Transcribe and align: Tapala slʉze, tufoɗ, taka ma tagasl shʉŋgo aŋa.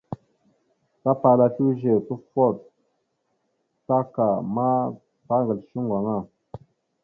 Tapala 1.01 1.45
slʉze, 1.55 1.93
tufoɗ, 2.07 2.55
taka 3.87 4.25
ma 4.55 4.67
tagasl 5.27 5.59
shʉŋgo 5.69 5.95
aŋa. 5.99 6.17